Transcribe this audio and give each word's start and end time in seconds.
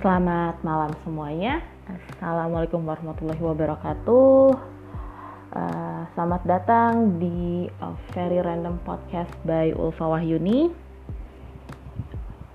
Selamat 0.00 0.56
malam 0.64 0.96
semuanya. 1.04 1.60
Assalamualaikum 1.84 2.88
warahmatullahi 2.88 3.36
wabarakatuh. 3.36 4.48
Uh, 5.52 6.08
selamat 6.16 6.40
datang 6.48 7.20
di 7.20 7.68
A 7.84 7.92
Very 8.16 8.40
Random 8.40 8.80
Podcast 8.80 9.28
by 9.44 9.76
Ulfa 9.76 10.08
Wahyuni. 10.08 10.72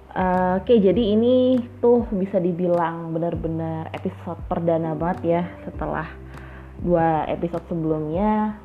Uh, 0.09 0.57
Oke, 0.57 0.73
okay, 0.73 0.89
jadi 0.89 1.13
ini 1.13 1.61
tuh 1.85 2.09
bisa 2.17 2.41
dibilang 2.41 3.13
benar-benar 3.13 3.93
episode 3.93 4.41
perdana 4.49 4.97
banget 4.97 5.37
ya 5.37 5.43
setelah 5.69 6.09
dua 6.81 7.29
episode 7.29 7.61
sebelumnya 7.69 8.57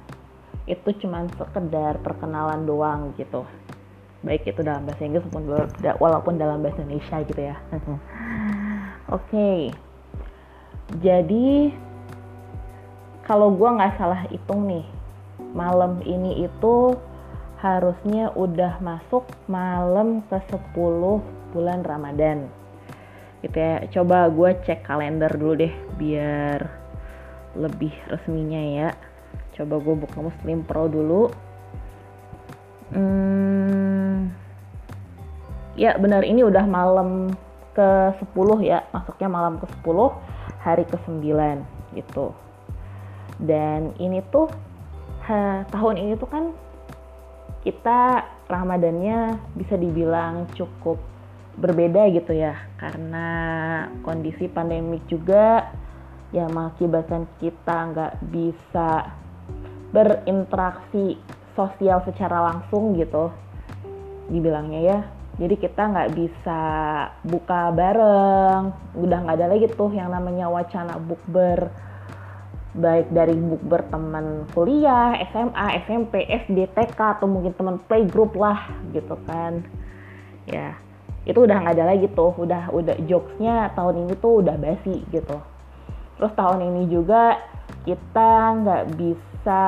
itu 0.65 0.89
cuman 1.05 1.29
sekedar 1.37 2.01
perkenalan 2.01 2.65
doang 2.65 3.13
gitu 3.21 3.45
baik 4.21 4.45
itu 4.45 4.61
dalam 4.61 4.85
bahasa 4.85 5.05
Inggris 5.05 5.25
walaupun 5.33 5.69
walaupun 5.97 6.35
dalam 6.37 6.61
bahasa 6.61 6.85
Indonesia 6.85 7.25
gitu 7.25 7.41
ya 7.41 7.57
oke. 9.11 9.27
Okay. 9.27 9.59
jadi 11.03 11.75
kalau 13.27 13.55
gue 13.55 13.69
nggak 13.69 13.95
salah 13.95 14.27
hitung 14.27 14.67
nih 14.67 14.87
malam 15.55 16.03
ini 16.07 16.47
itu 16.47 16.95
harusnya 17.61 18.33
udah 18.33 18.81
masuk 18.81 19.29
malam 19.45 20.25
ke 20.33 20.41
10 20.49 20.73
bulan 21.53 21.85
Ramadan. 21.85 22.49
Gitu 23.45 23.57
ya. 23.57 23.85
Coba 23.93 24.33
gue 24.33 24.51
cek 24.65 24.89
kalender 24.89 25.29
dulu 25.37 25.55
deh 25.61 25.75
biar 26.01 26.61
lebih 27.57 27.93
resminya 28.09 28.61
ya. 28.61 28.89
Coba 29.55 29.77
gue 29.77 29.95
buka 29.95 30.19
Muslim 30.25 30.65
Pro 30.65 30.89
dulu. 30.89 31.29
Hmm, 32.91 34.35
ya 35.79 35.95
benar 35.95 36.27
ini 36.27 36.43
udah 36.43 36.67
malam 36.67 37.31
ke 37.75 38.19
10 38.19 38.37
ya 38.67 38.85
masuknya 38.91 39.29
malam 39.31 39.59
ke 39.63 39.67
10 39.83 40.11
hari 40.61 40.85
ke 40.85 40.97
9 41.07 41.97
gitu. 41.97 42.35
Dan 43.41 43.97
ini 43.97 44.21
tuh 44.29 44.51
ha, 45.27 45.65
tahun 45.71 45.97
ini 45.97 46.13
tuh 46.21 46.29
kan 46.29 46.45
kita 47.61 48.25
Ramadannya 48.51 49.39
bisa 49.55 49.79
dibilang 49.79 50.51
cukup 50.59 50.99
berbeda 51.61 52.09
gitu 52.11 52.33
ya 52.35 52.57
karena 52.81 53.29
kondisi 54.01 54.49
pandemik 54.49 55.05
juga 55.07 55.71
yang 56.31 56.51
mengakibatkan 56.55 57.27
kita 57.43 57.77
nggak 57.91 58.13
bisa 58.31 59.13
berinteraksi 59.91 61.19
sosial 61.59 62.01
secara 62.07 62.55
langsung 62.55 62.95
gitu 62.95 63.35
dibilangnya 64.31 64.81
ya 64.81 64.99
jadi 65.41 65.57
kita 65.57 65.83
nggak 65.89 66.13
bisa 66.21 66.61
buka 67.25 67.73
bareng. 67.73 68.77
Udah 68.93 69.19
nggak 69.25 69.37
ada 69.41 69.49
lagi 69.49 69.73
tuh 69.73 69.89
yang 69.89 70.13
namanya 70.13 70.53
wacana 70.53 71.01
bukber. 71.01 71.73
Baik 72.77 73.09
dari 73.09 73.35
bukber 73.35 73.89
teman 73.89 74.45
kuliah, 74.53 75.17
SMA, 75.33 75.67
SMP, 75.89 76.29
SD, 76.29 76.69
TK 76.77 77.19
atau 77.19 77.27
mungkin 77.27 77.57
teman 77.57 77.81
playgroup 77.89 78.37
lah 78.37 78.69
gitu 78.93 79.17
kan. 79.25 79.65
Ya 80.45 80.77
itu 81.25 81.41
udah 81.41 81.57
nggak 81.57 81.75
ada 81.81 81.89
lagi 81.89 82.13
tuh. 82.13 82.37
Udah 82.37 82.69
udah 82.69 83.01
jokesnya 83.09 83.73
tahun 83.73 84.05
ini 84.05 84.21
tuh 84.21 84.45
udah 84.45 84.61
basi 84.61 85.09
gitu. 85.09 85.41
Terus 86.21 86.37
tahun 86.37 86.69
ini 86.69 86.83
juga 86.93 87.41
kita 87.89 88.61
nggak 88.61 88.85
bisa 88.93 89.63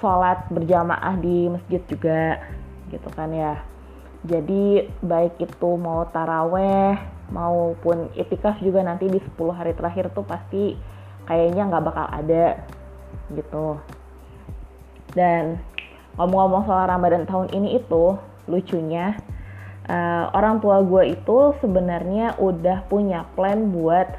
sholat 0.00 0.48
berjamaah 0.48 1.20
di 1.20 1.52
masjid 1.52 1.84
juga 1.84 2.40
gitu 2.88 3.12
kan 3.12 3.28
ya 3.28 3.60
jadi 4.20 4.90
baik 5.00 5.40
itu 5.40 5.70
mau 5.80 6.04
taraweh 6.12 7.00
maupun 7.32 8.12
itikaf 8.12 8.60
juga 8.60 8.84
nanti 8.84 9.08
di 9.08 9.16
10 9.16 9.32
hari 9.56 9.72
terakhir 9.72 10.12
tuh 10.12 10.26
pasti 10.28 10.76
kayaknya 11.24 11.72
nggak 11.72 11.84
bakal 11.88 12.06
ada 12.10 12.60
gitu. 13.32 13.80
Dan 15.16 15.56
ngomong-ngomong 16.20 16.68
soal 16.68 16.84
Ramadan 16.90 17.24
tahun 17.24 17.48
ini 17.56 17.80
itu 17.80 18.18
lucunya 18.50 19.16
uh, 19.88 20.28
orang 20.36 20.60
tua 20.60 20.84
gue 20.84 21.16
itu 21.16 21.54
sebenarnya 21.62 22.36
udah 22.36 22.84
punya 22.90 23.24
plan 23.38 23.72
buat 23.72 24.10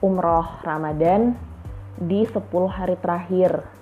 umroh 0.00 0.46
Ramadan 0.64 1.36
di 2.00 2.24
10 2.24 2.40
hari 2.72 2.96
terakhir 3.00 3.75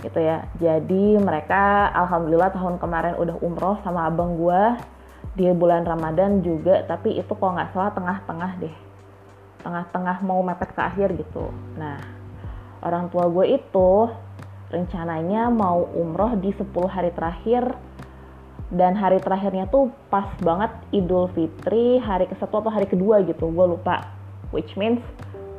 gitu 0.00 0.18
ya. 0.20 0.48
Jadi 0.56 1.20
mereka 1.20 1.92
alhamdulillah 1.94 2.52
tahun 2.52 2.80
kemarin 2.80 3.14
udah 3.20 3.36
umroh 3.44 3.76
sama 3.84 4.08
abang 4.08 4.36
gue 4.36 4.62
di 5.36 5.46
bulan 5.54 5.86
Ramadan 5.86 6.42
juga 6.42 6.82
tapi 6.88 7.20
itu 7.20 7.32
kalau 7.36 7.54
nggak 7.54 7.70
salah 7.72 7.92
tengah-tengah 7.94 8.52
deh. 8.60 8.76
Tengah-tengah 9.60 10.16
mau 10.24 10.40
mepet 10.40 10.72
ke 10.72 10.80
akhir 10.80 11.08
gitu. 11.20 11.52
Nah 11.76 12.00
orang 12.80 13.12
tua 13.12 13.28
gue 13.28 13.60
itu 13.60 13.90
rencananya 14.72 15.52
mau 15.52 15.84
umroh 15.92 16.34
di 16.38 16.50
10 16.54 16.66
hari 16.88 17.10
terakhir. 17.12 17.76
Dan 18.70 18.94
hari 18.94 19.18
terakhirnya 19.18 19.66
tuh 19.66 19.90
pas 20.14 20.30
banget 20.38 20.70
Idul 20.94 21.26
Fitri 21.34 21.98
hari 21.98 22.30
ke 22.30 22.38
satu 22.38 22.62
atau 22.62 22.70
hari 22.70 22.86
kedua 22.86 23.18
gitu 23.26 23.50
gue 23.50 23.66
lupa. 23.66 24.06
Which 24.54 24.78
means 24.78 25.02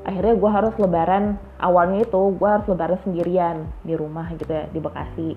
akhirnya 0.01 0.33
gue 0.33 0.49
harus 0.49 0.73
lebaran 0.81 1.37
awalnya 1.61 2.05
itu 2.05 2.21
gue 2.35 2.49
harus 2.49 2.65
lebaran 2.65 2.99
sendirian 3.05 3.57
di 3.85 3.93
rumah 3.93 4.29
gitu 4.37 4.49
ya 4.49 4.65
di 4.69 4.79
Bekasi. 4.81 5.31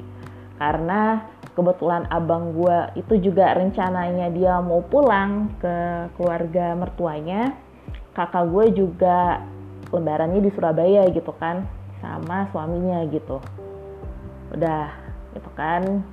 Karena 0.54 1.19
kebetulan 1.52 2.06
abang 2.08 2.54
gue 2.54 2.78
itu 2.98 3.30
juga 3.30 3.54
rencananya 3.54 4.30
dia 4.30 4.58
mau 4.62 4.80
pulang 4.86 5.50
ke 5.58 6.08
keluarga 6.16 6.74
mertuanya 6.78 7.54
kakak 8.14 8.47
gue 8.50 8.64
juga 8.78 9.42
lebarannya 9.91 10.41
di 10.42 10.50
Surabaya 10.54 11.10
gitu 11.10 11.34
kan 11.36 11.66
sama 11.98 12.47
suaminya 12.54 13.03
gitu. 13.10 13.42
Udah 14.54 14.91
gitu 15.34 15.50
kan 15.58 16.06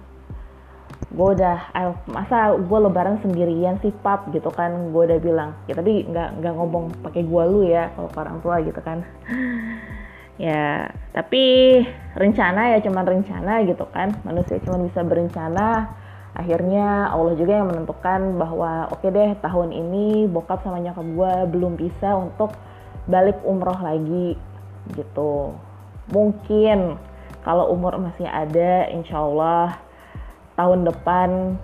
gue 1.12 1.28
udah 1.36 1.76
masa 2.08 2.56
gue 2.56 2.80
lebaran 2.80 3.20
sendirian 3.20 3.76
sih 3.84 3.92
pap? 4.00 4.32
Gitu 4.32 4.48
kan 4.52 4.96
gue 4.96 5.04
udah 5.08 5.20
bilang. 5.20 5.52
Ya 5.68 5.76
tapi 5.76 6.08
nggak 6.08 6.40
nggak 6.40 6.54
ngomong 6.56 6.92
pakai 7.04 7.28
gue 7.28 7.44
lu 7.52 7.68
ya 7.68 7.92
kalau 7.96 8.10
orang 8.16 8.38
tua 8.40 8.56
gitu 8.64 8.80
kan. 8.84 9.04
Ya 10.42 10.90
tapi 11.14 11.78
rencana 12.18 12.74
ya 12.74 12.82
cuman 12.82 13.06
rencana 13.06 13.62
gitu 13.62 13.86
kan. 13.94 14.10
Manusia 14.26 14.58
cuma 14.66 14.82
bisa 14.82 15.06
berencana. 15.06 15.94
Akhirnya 16.34 17.14
Allah 17.14 17.38
juga 17.38 17.62
yang 17.62 17.70
menentukan 17.70 18.42
bahwa 18.42 18.90
oke 18.90 19.06
okay 19.06 19.14
deh 19.14 19.32
tahun 19.38 19.70
ini 19.70 20.26
bokap 20.32 20.66
sama 20.66 20.82
nyokap 20.82 21.06
gue 21.06 21.34
belum 21.54 21.78
bisa 21.78 22.18
untuk 22.18 22.58
balik 23.06 23.38
umroh 23.46 23.78
lagi. 23.78 24.34
Gitu. 24.98 25.54
Mungkin 26.10 26.98
kalau 27.46 27.70
umur 27.70 28.02
masih 28.02 28.26
ada 28.26 28.90
insya 28.90 29.22
Allah 29.22 29.78
tahun 30.56 30.88
depan 30.88 31.60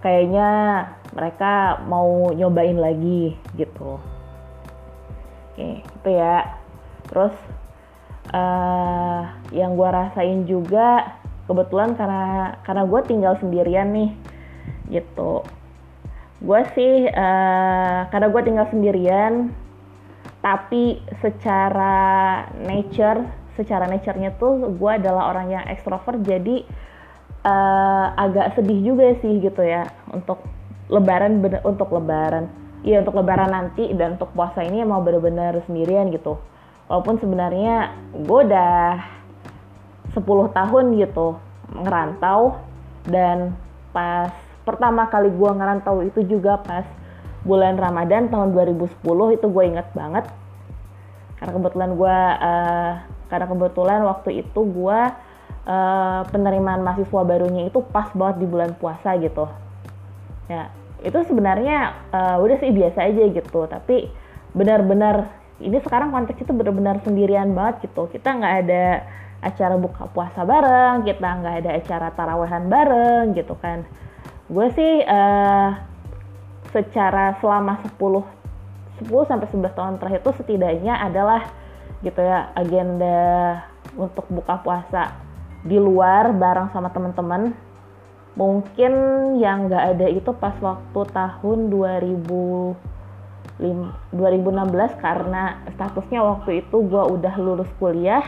kayaknya 0.00 0.50
mereka 1.16 1.82
mau 1.88 2.30
nyobain 2.32 2.76
lagi 2.76 3.34
gitu. 3.56 3.98
Oke 5.52 5.82
itu 5.82 6.08
ya. 6.10 6.60
Terus 7.08 7.34
uh, 8.34 9.22
yang 9.54 9.78
gue 9.78 9.88
rasain 9.88 10.44
juga 10.44 11.16
kebetulan 11.46 11.94
karena 11.94 12.58
karena 12.66 12.82
gue 12.84 13.00
tinggal 13.06 13.34
sendirian 13.38 13.88
nih 13.94 14.10
gitu. 14.90 15.46
Gue 16.42 16.60
sih 16.76 17.08
uh, 17.08 17.98
karena 18.12 18.28
gue 18.28 18.42
tinggal 18.44 18.66
sendirian 18.68 19.50
tapi 20.44 21.02
secara 21.18 22.44
nature 22.62 23.24
secara 23.56 23.88
nature-nya 23.88 24.36
tuh 24.36 24.68
gue 24.76 24.90
adalah 24.92 25.32
orang 25.32 25.48
yang 25.50 25.64
ekstrovert 25.66 26.20
jadi 26.22 26.62
uh, 27.46 28.06
agak 28.18 28.58
sedih 28.58 28.82
juga 28.82 29.14
sih 29.22 29.38
gitu 29.38 29.62
ya 29.62 29.86
untuk 30.10 30.42
lebaran 30.90 31.38
bener, 31.38 31.62
untuk 31.62 31.94
lebaran. 31.94 32.50
Iya 32.86 33.02
untuk 33.02 33.18
lebaran 33.18 33.50
nanti 33.50 33.90
dan 33.94 34.18
untuk 34.18 34.30
puasa 34.34 34.62
ini 34.62 34.82
mau 34.82 35.02
bener-bener 35.02 35.62
sendirian 35.66 36.10
gitu. 36.10 36.38
Walaupun 36.86 37.18
sebenarnya 37.18 37.90
gue 38.14 38.40
udah 38.46 39.02
10 40.14 40.22
tahun 40.54 40.84
gitu 41.02 41.34
ngerantau 41.74 42.62
dan 43.10 43.58
pas 43.90 44.30
pertama 44.62 45.10
kali 45.10 45.34
gue 45.34 45.50
ngerantau 45.50 46.02
itu 46.06 46.22
juga 46.26 46.62
pas 46.62 46.86
bulan 47.42 47.74
Ramadan 47.78 48.30
tahun 48.30 48.54
2010 48.54 49.02
itu 49.34 49.46
gue 49.50 49.64
inget 49.66 49.88
banget. 49.94 50.30
Karena 51.42 51.52
kebetulan 51.58 51.90
gue 51.98 52.16
uh, 52.38 52.92
karena 53.26 53.46
kebetulan 53.50 54.00
waktu 54.06 54.46
itu 54.46 54.60
gue 54.62 55.00
uh, 55.66 56.22
penerimaan 56.30 56.80
mahasiswa 56.80 57.22
barunya 57.26 57.68
itu 57.68 57.82
pas 57.90 58.08
banget 58.14 58.42
di 58.42 58.46
bulan 58.46 58.72
puasa 58.78 59.18
gitu. 59.18 59.50
Ya 60.46 60.70
itu 61.04 61.18
sebenarnya 61.28 61.92
uh, 62.14 62.40
udah 62.40 62.56
sih 62.56 62.72
biasa 62.72 63.04
aja 63.04 63.28
gitu 63.28 63.68
tapi 63.68 64.08
benar-benar 64.56 65.28
ini 65.60 65.76
sekarang 65.84 66.08
konteks 66.08 66.40
itu 66.40 66.52
benar-benar 66.56 67.02
sendirian 67.04 67.52
banget 67.52 67.90
gitu. 67.90 68.08
Kita 68.08 68.32
nggak 68.32 68.54
ada 68.66 68.86
acara 69.44 69.76
buka 69.76 70.08
puasa 70.10 70.48
bareng 70.48 71.04
kita 71.04 71.28
nggak 71.28 71.54
ada 71.60 71.70
acara 71.76 72.08
tarawehan 72.14 72.64
bareng 72.72 73.36
gitu 73.36 73.52
kan. 73.60 73.84
Gue 74.46 74.70
sih 74.72 75.02
uh, 75.02 75.70
secara 76.70 77.36
selama 77.42 77.82
10 77.98 78.36
10 79.04 79.28
sampai 79.28 79.48
11 79.52 79.76
tahun 79.76 79.94
terakhir 80.00 80.20
itu 80.24 80.32
setidaknya 80.40 80.94
adalah 80.96 81.52
gitu 82.00 82.20
ya 82.20 82.52
agenda 82.52 83.64
untuk 83.96 84.28
buka 84.28 84.60
puasa 84.60 85.25
di 85.66 85.76
luar 85.76 86.30
bareng 86.32 86.70
sama 86.70 86.88
teman-teman. 86.94 87.52
Mungkin 88.36 88.92
yang 89.40 89.66
nggak 89.66 89.84
ada 89.96 90.06
itu 90.12 90.30
pas 90.36 90.54
waktu 90.60 91.00
tahun 91.10 91.72
2000 91.72 92.96
2016 93.56 94.12
karena 95.00 95.64
statusnya 95.72 96.20
waktu 96.20 96.60
itu 96.60 96.76
gue 96.84 97.00
udah 97.00 97.34
lulus 97.40 97.72
kuliah 97.80 98.20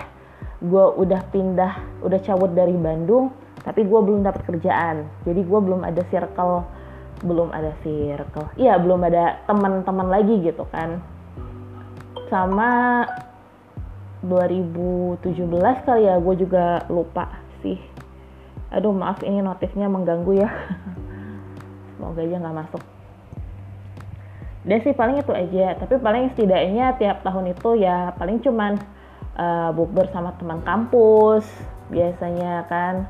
gue 0.58 0.86
udah 0.96 1.20
pindah 1.28 2.00
udah 2.00 2.16
cabut 2.24 2.50
dari 2.56 2.72
Bandung 2.72 3.28
tapi 3.62 3.84
gue 3.84 4.00
belum 4.00 4.24
dapat 4.24 4.48
kerjaan. 4.48 5.04
Jadi 5.28 5.40
gue 5.44 5.60
belum 5.60 5.84
ada 5.84 6.00
circle 6.08 6.64
belum 7.20 7.50
ada 7.50 7.74
circle. 7.82 8.46
Iya 8.56 8.78
belum 8.78 9.02
ada 9.04 9.42
teman-teman 9.44 10.08
lagi 10.08 10.38
gitu 10.40 10.64
kan. 10.70 11.02
Sama 12.30 13.02
2017 14.28 15.24
kali 15.88 16.04
ya 16.04 16.20
gue 16.20 16.34
juga 16.36 16.84
lupa 16.92 17.40
sih. 17.64 17.80
Aduh 18.68 18.92
maaf 18.92 19.24
ini 19.24 19.40
notifnya 19.40 19.88
mengganggu 19.88 20.44
ya. 20.44 20.50
Semoga 21.96 22.20
aja 22.20 22.36
nggak 22.36 22.56
masuk. 22.62 22.82
Dan 24.68 24.78
sih 24.84 24.92
paling 24.92 25.24
itu 25.24 25.32
aja. 25.32 25.80
Tapi 25.80 25.96
paling 25.96 26.36
setidaknya 26.36 27.00
tiap 27.00 27.24
tahun 27.24 27.56
itu 27.56 27.80
ya 27.80 28.12
paling 28.20 28.44
cuman 28.44 28.76
uh, 29.40 29.72
bukber 29.72 30.12
sama 30.12 30.36
teman 30.36 30.60
kampus 30.60 31.48
biasanya 31.88 32.68
kan. 32.68 33.08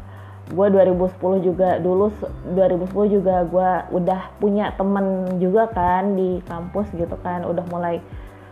Gue 0.48 0.72
2010 0.72 1.44
juga 1.44 1.76
dulu 1.76 2.08
2010 2.56 3.16
juga 3.20 3.44
gue 3.44 3.70
udah 4.00 4.32
punya 4.40 4.72
temen 4.78 5.36
juga 5.42 5.68
kan 5.68 6.14
di 6.14 6.38
kampus 6.46 6.88
gitu 6.94 7.18
kan. 7.20 7.42
Udah 7.44 7.66
mulai 7.68 7.98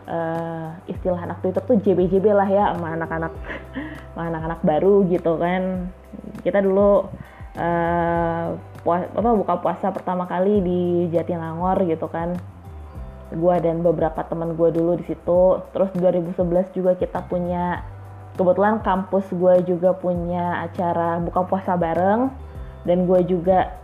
uh, 0.06 0.75
istilah 0.87 1.20
anak 1.26 1.43
Twitter 1.43 1.62
tuh 1.62 1.76
JB-JB 1.82 2.26
lah 2.32 2.49
ya 2.49 2.64
sama 2.73 2.94
anak-anak 2.97 3.32
sama 4.14 4.23
anak-anak 4.32 4.61
baru 4.62 5.05
gitu 5.11 5.37
kan. 5.37 5.93
Kita 6.41 6.62
dulu 6.62 7.11
uh, 7.58 8.47
puas, 8.87 9.03
apa 9.12 9.31
buka 9.35 9.55
puasa 9.61 9.91
pertama 9.91 10.25
kali 10.31 10.62
di 10.62 10.81
Jatinangor 11.11 11.82
gitu 11.85 12.06
kan. 12.08 12.38
Gue 13.35 13.58
dan 13.58 13.82
beberapa 13.82 14.23
teman 14.23 14.55
gue 14.55 14.70
dulu 14.70 14.97
di 14.97 15.05
situ. 15.11 15.61
Terus 15.75 15.91
2011 15.99 16.70
juga 16.73 16.94
kita 16.94 17.26
punya 17.26 17.82
kebetulan 18.38 18.81
kampus 18.87 19.26
gue 19.35 19.67
juga 19.67 19.93
punya 19.99 20.62
acara 20.62 21.19
buka 21.19 21.43
puasa 21.44 21.75
bareng. 21.75 22.31
Dan 22.87 23.11
gue 23.11 23.19
juga 23.26 23.75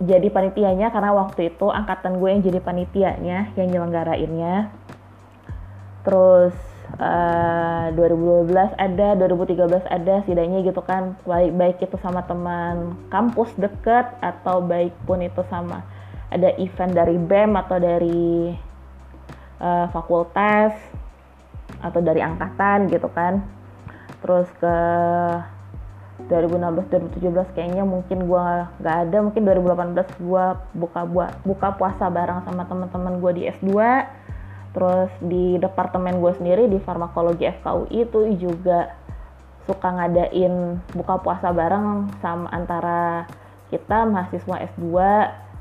jadi 0.00 0.32
panitianya 0.32 0.88
karena 0.88 1.12
waktu 1.12 1.52
itu 1.52 1.68
angkatan 1.68 2.20
gue 2.20 2.28
yang 2.32 2.40
jadi 2.40 2.60
panitianya 2.64 3.52
yang 3.52 3.68
nyelenggarainnya 3.68 4.72
terus 6.00 6.54
uh, 6.98 7.92
eh, 7.92 8.48
2012 8.50 8.50
ada 8.76 9.08
2013 9.14 9.84
ada 9.86 10.14
setidaknya 10.24 10.64
gitu 10.64 10.80
kan 10.80 11.16
baik 11.28 11.52
baik 11.54 11.76
itu 11.84 11.96
sama 12.00 12.24
teman 12.24 12.96
kampus 13.12 13.52
deket 13.60 14.08
atau 14.24 14.64
baik 14.64 14.96
pun 15.04 15.20
itu 15.20 15.44
sama 15.52 15.84
ada 16.30 16.54
event 16.56 16.94
dari 16.94 17.18
BEM 17.18 17.58
atau 17.58 17.76
dari 17.82 18.54
uh, 19.58 19.86
fakultas 19.90 20.72
atau 21.82 22.00
dari 22.00 22.22
angkatan 22.22 22.86
gitu 22.86 23.10
kan. 23.10 23.42
Terus 24.22 24.46
ke 24.62 24.76
2016 26.28 27.16
2017 27.16 27.56
kayaknya 27.56 27.82
mungkin 27.82 28.28
gue 28.28 28.46
nggak 28.84 28.96
ada 29.08 29.18
mungkin 29.24 29.42
2018 29.42 30.20
gue 30.20 30.44
buka 30.76 31.00
buat 31.08 31.32
buka 31.48 31.68
puasa 31.80 32.12
bareng 32.12 32.44
sama 32.44 32.68
teman-teman 32.68 33.18
gue 33.24 33.32
di 33.40 33.42
S2 33.48 33.72
terus 34.70 35.10
di 35.18 35.58
departemen 35.58 36.22
gue 36.22 36.32
sendiri 36.38 36.70
di 36.70 36.78
farmakologi 36.82 37.46
FKUI 37.46 38.06
itu 38.06 38.20
juga 38.38 38.94
suka 39.66 39.88
ngadain 39.90 40.78
buka 40.94 41.20
puasa 41.22 41.50
bareng 41.50 42.10
sama 42.22 42.46
antara 42.54 43.26
kita 43.70 44.06
mahasiswa 44.06 44.56
S2 44.74 44.86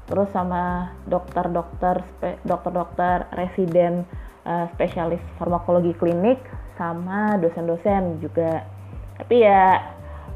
terus 0.09 0.29
sama 0.33 0.94
dokter-dokter 1.06 2.01
dokter-dokter 2.41 3.29
residen 3.38 4.06
uh, 4.45 4.65
spesialis 4.73 5.21
farmakologi 5.38 5.94
klinik 5.94 6.41
sama 6.77 7.38
dosen-dosen 7.38 8.17
juga. 8.17 8.65
Tapi 9.21 9.45
ya 9.45 9.77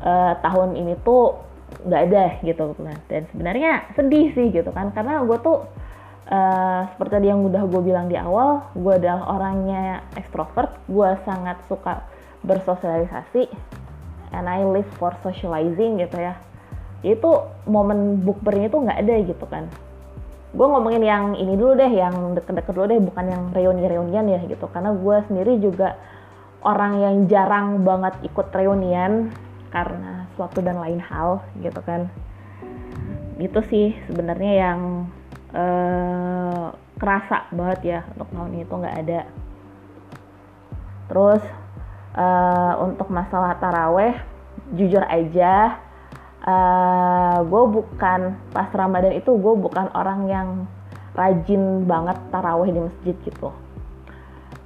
uh, 0.05 0.33
tahun 0.45 0.77
ini 0.77 0.93
tuh 1.01 1.41
nggak 1.73 2.03
ada 2.13 2.25
gitu 2.45 2.77
dan 3.09 3.25
sebenarnya 3.33 3.89
sedih 3.97 4.29
sih 4.37 4.53
gitu 4.53 4.69
kan 4.69 4.93
karena 4.93 5.25
gue 5.25 5.37
tuh 5.41 5.65
uh, 6.29 6.87
seperti 6.95 7.27
yang 7.27 7.43
udah 7.43 7.63
gue 7.67 7.81
bilang 7.83 8.07
di 8.07 8.15
awal 8.15 8.63
gue 8.75 8.93
adalah 8.95 9.39
orangnya 9.39 10.03
ekstrovert 10.15 10.71
gue 10.87 11.09
sangat 11.27 11.59
suka 11.67 12.05
bersosialisasi 12.43 13.47
and 14.33 14.49
I 14.49 14.65
live 14.65 14.89
for 14.97 15.13
socializing 15.21 16.01
gitu 16.01 16.17
ya. 16.19 16.35
Itu 17.05 17.47
momen 17.69 18.25
bukbernya 18.25 18.67
itu 18.67 18.77
nggak 18.81 18.99
ada 18.99 19.15
gitu 19.23 19.45
kan. 19.47 19.69
Gue 20.53 20.67
ngomongin 20.69 21.01
yang 21.05 21.23
ini 21.33 21.57
dulu 21.57 21.77
deh 21.77 21.89
yang 21.89 22.37
deket-deket 22.37 22.73
dulu 22.73 22.85
deh 22.89 23.01
bukan 23.01 23.25
yang 23.29 23.43
reuni-reunian 23.53 24.25
ya 24.27 24.39
gitu. 24.49 24.65
Karena 24.69 24.91
gue 24.93 25.17
sendiri 25.29 25.61
juga 25.61 25.95
orang 26.65 26.99
yang 26.99 27.15
jarang 27.29 27.81
banget 27.85 28.13
ikut 28.25 28.47
reunian 28.51 29.29
karena 29.73 30.29
suatu 30.35 30.61
dan 30.61 30.81
lain 30.81 31.01
hal 31.01 31.41
gitu 31.61 31.79
kan. 31.85 32.09
Itu 33.37 33.65
sih 33.69 33.97
sebenarnya 34.09 34.51
yang 34.69 34.79
uh, 35.53 36.73
kerasa 36.97 37.47
banget 37.53 37.79
ya 37.85 37.99
untuk 38.13 38.29
tahun 38.33 38.53
ini 38.53 38.65
tuh 38.65 38.77
nggak 38.81 38.97
ada. 39.05 39.21
Terus 41.09 41.43
uh, 42.17 42.73
untuk 42.81 43.07
masalah 43.09 43.57
taraweh 43.61 44.17
jujur 44.73 45.03
aja 45.05 45.77
uh, 46.45 46.51
eh, 46.51 47.37
gue 47.43 47.63
bukan 47.69 48.21
pas 48.53 48.69
Ramadan 48.71 49.13
itu 49.15 49.31
gue 49.33 49.53
bukan 49.57 49.89
orang 49.93 50.29
yang 50.29 50.47
rajin 51.13 51.85
banget 51.85 52.17
taraweh 52.33 52.69
di 52.73 52.79
masjid 52.81 53.15
gitu. 53.25 53.49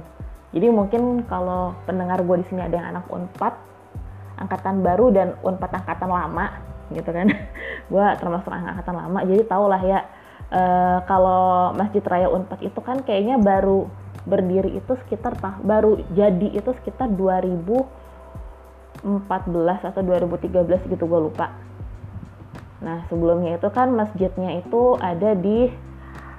Jadi 0.53 0.69
mungkin 0.69 1.25
kalau 1.29 1.73
pendengar 1.89 2.21
gue 2.21 2.37
di 2.45 2.47
sini 2.49 2.65
ada 2.65 2.77
yang 2.77 2.89
anak 2.97 3.09
Unpad, 3.09 3.55
angkatan 4.37 4.85
baru 4.85 5.13
dan 5.13 5.29
Unpad 5.41 5.81
angkatan 5.81 6.13
lama 6.13 6.47
gitu 6.93 7.09
kan. 7.09 7.33
gue 7.93 8.07
termasuk 8.21 8.53
angkatan 8.53 8.97
lama, 9.01 9.19
jadi 9.25 9.43
tau 9.49 9.65
lah 9.69 9.81
ya 9.81 10.05
uh, 10.53 10.99
kalau 11.07 11.73
Masjid 11.75 12.03
Raya 12.05 12.29
Unpad 12.31 12.63
itu 12.63 12.81
kan 12.83 13.03
kayaknya 13.03 13.41
baru 13.41 13.89
berdiri 14.27 14.75
itu 14.75 14.99
sekitar 15.07 15.39
tah 15.39 15.55
baru 15.63 16.03
jadi 16.11 16.59
itu 16.59 16.75
sekitar 16.83 17.07
2000 17.15 18.07
2014 19.07 19.89
atau 19.93 20.01
2013 20.03 20.91
gitu 20.91 21.05
gue 21.05 21.21
lupa. 21.21 21.53
Nah 22.81 23.05
sebelumnya 23.07 23.55
itu 23.55 23.69
kan 23.73 23.93
masjidnya 23.93 24.61
itu 24.61 24.97
ada 24.99 25.37
di 25.37 25.69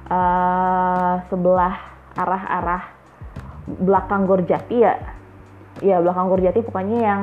uh, 0.09 1.15
sebelah 1.31 1.75
arah-arah 2.17 2.83
belakang 3.67 4.25
Gorjati 4.25 4.77
ya. 4.77 4.95
Ya 5.83 6.01
belakang 6.01 6.27
Gorjati 6.27 6.59
pokoknya 6.65 6.97
yang 6.99 7.21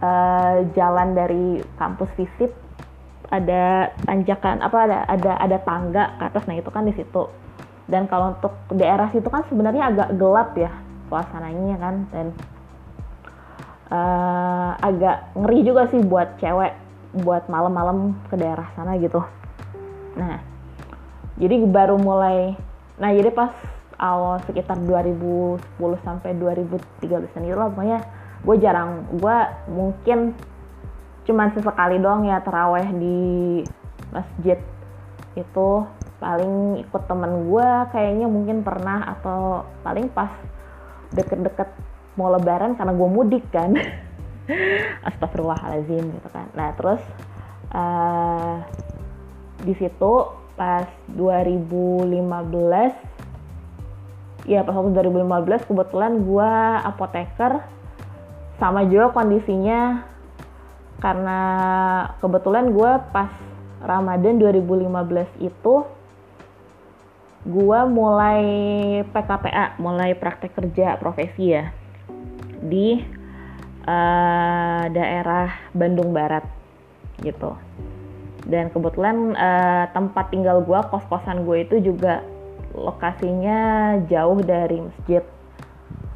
uh, 0.00 0.64
jalan 0.72 1.12
dari 1.12 1.60
kampus 1.76 2.08
visip 2.16 2.52
ada 3.30 3.94
tanjakan 4.04 4.58
apa 4.58 4.76
ada 4.90 4.98
ada 5.06 5.32
ada 5.38 5.58
tangga 5.62 6.18
ke 6.18 6.22
atas 6.26 6.44
nah 6.50 6.56
itu 6.58 6.70
kan 6.70 6.84
di 6.86 6.94
situ. 6.94 7.30
Dan 7.90 8.06
kalau 8.06 8.38
untuk 8.38 8.54
daerah 8.70 9.10
situ 9.10 9.26
kan 9.26 9.42
sebenarnya 9.50 9.90
agak 9.90 10.08
gelap 10.14 10.54
ya 10.54 10.70
suasananya 11.10 11.76
kan 11.78 11.94
dan 12.14 12.26
uh, 13.90 14.78
agak 14.78 15.34
ngeri 15.34 15.66
juga 15.66 15.90
sih 15.90 15.98
buat 16.02 16.38
cewek 16.38 16.74
buat 17.26 17.50
malam-malam 17.50 18.14
ke 18.30 18.38
daerah 18.38 18.70
sana 18.78 18.94
gitu. 18.98 19.18
Nah 20.14 20.38
jadi 21.40 21.64
baru 21.66 21.96
mulai 21.96 22.54
nah 23.00 23.10
jadi 23.10 23.32
pas 23.32 23.50
awal 23.96 24.40
sekitar 24.44 24.76
2010 24.76 25.60
sampai 26.04 26.36
2013 26.36 27.32
itu 27.48 27.56
lah 27.56 27.72
pokoknya 27.72 28.00
gue 28.44 28.56
jarang 28.60 29.08
gue 29.12 29.36
mungkin 29.72 30.36
cuman 31.28 31.52
sesekali 31.52 32.00
doang 32.00 32.24
ya 32.26 32.40
teraweh 32.40 32.86
di 32.96 33.18
masjid. 34.12 34.58
Itu 35.36 35.86
paling 36.20 36.84
ikut 36.84 37.02
temen 37.08 37.48
gue 37.48 37.68
kayaknya 37.94 38.26
mungkin 38.28 38.60
pernah 38.60 39.16
atau 39.16 39.64
paling 39.80 40.12
pas 40.12 40.30
deket-deket 41.16 41.68
mau 42.20 42.28
lebaran 42.28 42.76
karena 42.76 42.92
gue 42.92 43.08
mudik 43.08 43.44
kan. 43.52 43.76
Astagfirullahaladzim 45.08 46.10
gitu 46.10 46.28
kan. 46.28 46.46
Nah 46.56 46.74
terus 46.74 47.00
uh, 47.72 48.60
di 49.62 49.76
situ 49.76 50.12
pas 50.56 50.88
2015 51.16 52.20
ya 54.48 54.60
pas 54.64 54.76
waktu 54.76 54.92
2015 54.92 55.68
kebetulan 55.68 56.12
gue 56.20 56.52
apoteker 56.84 57.60
sama 58.60 58.84
juga 58.84 59.08
kondisinya 59.12 60.04
karena 61.00 61.40
kebetulan 62.20 62.76
gue 62.76 62.92
pas 63.10 63.32
Ramadan 63.80 64.36
2015 64.36 65.40
itu 65.40 65.74
gue 67.40 67.80
mulai 67.88 68.44
PKPA, 69.08 69.80
mulai 69.80 70.12
praktek 70.12 70.52
kerja 70.52 71.00
profesi 71.00 71.56
ya 71.56 71.72
di 72.60 73.00
uh, 73.88 74.84
daerah 74.92 75.48
Bandung 75.72 76.12
Barat 76.12 76.44
gitu. 77.24 77.56
Dan 78.44 78.68
kebetulan 78.68 79.32
uh, 79.36 79.88
tempat 79.96 80.28
tinggal 80.28 80.60
gue, 80.60 80.80
kos-kosan 80.92 81.48
gue 81.48 81.64
itu 81.64 81.80
juga 81.80 82.20
lokasinya 82.76 83.96
jauh 84.04 84.36
dari 84.44 84.84
masjid 84.84 85.24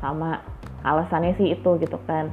sama 0.05 0.45
alasannya 0.85 1.33
sih 1.41 1.57
itu 1.57 1.71
gitu 1.81 1.97
kan 2.05 2.29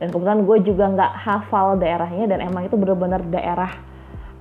dan 0.00 0.08
kebetulan 0.08 0.48
gue 0.48 0.58
juga 0.64 0.84
nggak 0.96 1.12
hafal 1.12 1.76
daerahnya 1.76 2.32
dan 2.32 2.40
emang 2.40 2.64
itu 2.64 2.74
bener-bener 2.80 3.20
daerah 3.28 3.68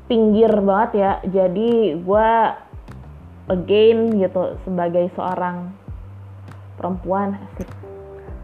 pinggir 0.07 0.49
banget 0.63 0.91
ya. 0.95 1.11
Jadi 1.27 1.99
gue 1.99 2.29
again 3.51 4.15
gitu 4.15 4.55
sebagai 4.63 5.11
seorang 5.19 5.75
perempuan 6.79 7.35
asik. 7.51 7.67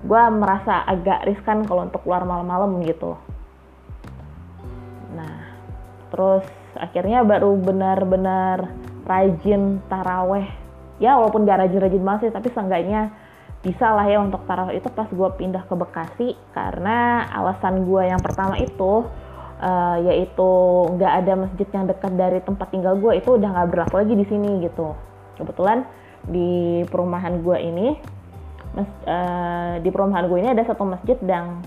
Gue 0.03 0.21
merasa 0.27 0.83
agak 0.83 1.23
riskan 1.23 1.63
kalau 1.63 1.87
untuk 1.87 2.03
keluar 2.03 2.27
malam-malam 2.27 2.83
gitu. 2.83 3.15
Nah 5.15 5.55
terus 6.11 6.43
akhirnya 6.75 7.23
baru 7.23 7.55
benar-benar 7.55 8.75
rajin 9.07 9.79
taraweh. 9.87 10.51
Ya 10.99 11.15
walaupun 11.15 11.47
gak 11.47 11.63
rajin-rajin 11.63 12.03
banget 12.03 12.21
sih 12.27 12.35
tapi 12.35 12.51
seenggaknya 12.51 13.11
bisa 13.65 13.97
lah 13.97 14.05
ya 14.05 14.21
untuk 14.21 14.45
tarawih 14.45 14.77
itu 14.77 14.93
pas 14.93 15.09
gue 15.09 15.29
pindah 15.41 15.65
ke 15.65 15.73
Bekasi 15.73 16.37
karena 16.53 17.25
alasan 17.33 17.81
gue 17.89 18.05
yang 18.05 18.21
pertama 18.21 18.61
itu 18.61 19.09
uh, 19.57 19.97
yaitu 20.05 20.49
nggak 20.93 21.13
ada 21.25 21.33
masjid 21.33 21.67
yang 21.73 21.89
dekat 21.89 22.13
dari 22.13 22.39
tempat 22.45 22.69
tinggal 22.69 22.93
gue 23.01 23.17
itu 23.17 23.33
udah 23.33 23.49
nggak 23.49 23.67
berlaku 23.73 24.05
lagi 24.05 24.13
di 24.13 24.25
sini 24.29 24.61
gitu. 24.61 24.93
Kebetulan 25.41 25.81
di 26.29 26.85
perumahan 26.85 27.41
gue 27.41 27.57
ini 27.57 27.87
mas, 28.77 28.89
uh, 29.09 29.81
di 29.81 29.89
perumahan 29.89 30.29
gue 30.29 30.37
ini 30.45 30.49
ada 30.53 30.61
satu 30.61 30.85
masjid 30.85 31.17
yang 31.25 31.65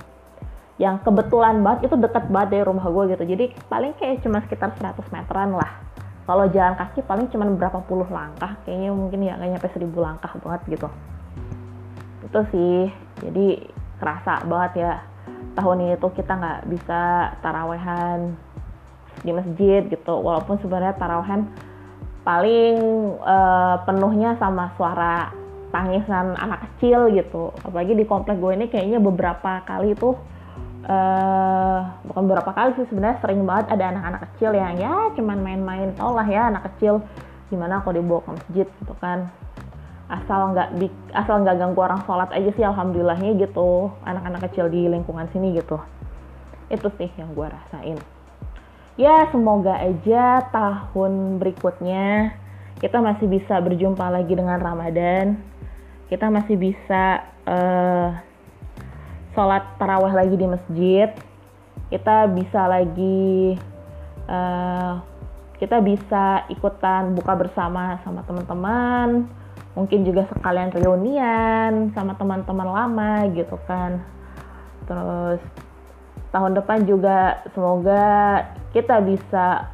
yang 0.79 1.03
kebetulan 1.03 1.59
banget 1.67 1.91
itu 1.91 1.99
dekat 1.99 2.31
banget 2.31 2.49
dari 2.55 2.63
rumah 2.63 2.87
gue 2.87 3.19
gitu. 3.19 3.27
Jadi 3.27 3.45
paling 3.67 3.99
kayak 3.99 4.23
cuma 4.23 4.39
sekitar 4.47 4.71
100 4.79 5.03
meteran 5.11 5.51
lah. 5.51 5.83
Kalau 6.31 6.47
jalan 6.47 6.79
kaki 6.79 7.03
paling 7.03 7.27
cuma 7.35 7.51
berapa 7.51 7.83
puluh 7.91 8.07
langkah 8.07 8.55
kayaknya 8.63 8.95
mungkin 8.95 9.27
ya 9.27 9.35
nggak 9.35 9.51
nyampe 9.59 9.69
seribu 9.75 9.99
langkah 9.99 10.31
banget 10.39 10.79
gitu 10.79 10.87
itu 12.29 12.41
sih. 12.53 12.79
Jadi 13.25 13.47
kerasa 13.97 14.45
banget 14.45 14.73
ya. 14.85 14.93
Tahun 15.57 15.79
ini 15.81 15.95
tuh 15.99 16.13
kita 16.15 16.33
nggak 16.39 16.61
bisa 16.71 17.33
tarawehan 17.41 18.37
di 19.25 19.33
masjid 19.33 19.83
gitu. 19.89 20.15
Walaupun 20.21 20.61
sebenarnya 20.61 20.95
tarawehan 21.01 21.49
paling 22.23 22.77
uh, 23.25 23.81
penuhnya 23.89 24.37
sama 24.37 24.71
suara 24.77 25.33
tangisan 25.73 26.37
anak 26.37 26.69
kecil 26.69 27.09
gitu. 27.17 27.51
Apalagi 27.65 27.97
di 27.97 28.05
komplek 28.05 28.39
gue 28.39 28.53
ini 28.55 28.67
kayaknya 28.69 29.01
beberapa 29.01 29.65
kali 29.67 29.97
tuh 29.97 30.15
uh, 30.87 31.81
bukan 32.07 32.23
beberapa 32.29 32.51
kali 32.55 32.71
sih 32.79 32.87
sebenarnya 32.89 33.19
sering 33.21 33.43
banget 33.43 33.67
ada 33.75 33.85
anak-anak 33.91 34.21
kecil 34.31 34.51
yang 34.55 34.75
ya 34.79 34.95
cuman 35.17 35.39
main-main 35.43 35.91
tau 35.95 36.15
lah 36.15 36.27
ya 36.29 36.53
anak 36.53 36.71
kecil 36.73 37.03
gimana 37.49 37.81
kalau 37.81 37.97
dibawa 37.97 38.21
ke 38.25 38.31
masjid 38.37 38.67
gitu 38.69 38.95
kan 39.01 39.33
asal 40.09 40.57
nggak 40.57 40.69
asal 41.13 41.45
nggak 41.45 41.61
ganggu 41.61 41.81
orang 41.85 42.01
sholat 42.09 42.33
aja 42.33 42.51
sih 42.57 42.65
alhamdulillahnya 42.65 43.37
gitu. 43.37 43.93
Anak-anak 44.09 44.49
kecil 44.49 44.73
di 44.73 44.89
lingkungan 44.89 45.29
sini 45.31 45.57
gitu. 45.61 45.77
Itu 46.73 46.89
sih 46.97 47.13
yang 47.21 47.37
gue 47.37 47.45
rasain. 47.45 48.01
Ya 48.99 49.29
semoga 49.31 49.79
aja 49.79 50.43
tahun 50.51 51.39
berikutnya 51.39 52.35
kita 52.83 52.99
masih 52.99 53.31
bisa 53.31 53.61
berjumpa 53.61 54.09
lagi 54.11 54.33
dengan 54.33 54.59
Ramadan. 54.59 55.39
Kita 56.09 56.33
masih 56.33 56.57
bisa 56.57 57.23
uh, 57.45 58.17
sholat 59.37 59.77
taraweh 59.77 60.11
lagi 60.17 60.35
di 60.35 60.47
masjid. 60.49 61.09
Kita 61.93 62.27
bisa 62.33 62.65
lagi 62.65 63.61
uh, 64.25 64.99
kita 65.59 65.83
bisa 65.83 66.47
ikutan 66.49 67.13
buka 67.13 67.35
bersama 67.35 67.99
sama 68.07 68.23
teman-teman 68.25 69.38
mungkin 69.79 70.03
juga 70.03 70.27
sekalian 70.27 70.75
reunian 70.75 71.95
sama 71.95 72.19
teman-teman 72.19 72.67
lama 72.67 73.31
gitu 73.31 73.55
kan. 73.71 74.03
Terus 74.91 75.39
tahun 76.35 76.59
depan 76.59 76.83
juga 76.83 77.47
semoga 77.55 78.43
kita 78.75 78.99
bisa 79.07 79.71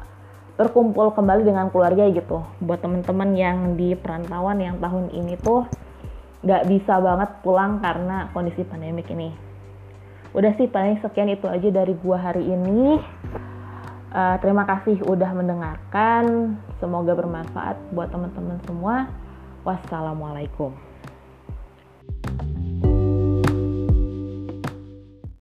berkumpul 0.61 1.09
kembali 1.17 1.41
dengan 1.41 1.73
keluarga 1.73 2.05
gitu. 2.13 2.45
Buat 2.61 2.85
teman-teman 2.85 3.33
yang 3.33 3.57
di 3.73 3.97
perantauan 3.97 4.61
yang 4.61 4.77
tahun 4.77 5.09
ini 5.09 5.41
tuh 5.41 5.65
nggak 6.45 6.69
bisa 6.69 7.01
banget 7.01 7.29
pulang 7.41 7.81
karena 7.81 8.29
kondisi 8.29 8.61
pandemik 8.61 9.09
ini. 9.09 9.33
Udah 10.37 10.53
sih 10.53 10.69
paling 10.69 11.01
sekian 11.01 11.33
itu 11.33 11.49
aja 11.49 11.73
dari 11.73 11.97
gua 11.97 12.21
hari 12.21 12.45
ini. 12.45 13.01
Uh, 14.15 14.37
terima 14.39 14.63
kasih 14.69 15.01
udah 15.03 15.33
mendengarkan. 15.33 16.55
Semoga 16.77 17.17
bermanfaat 17.17 17.75
buat 17.91 18.13
teman-teman 18.13 18.61
semua 18.63 19.24
Wassalamualaikum. 19.65 20.84